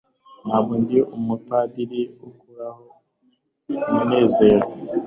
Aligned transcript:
Ntabwo 0.45 0.73
ndi 0.81 0.97
umupadiri 1.17 2.01
ukuraho 2.29 2.83
umunezero 3.89 4.65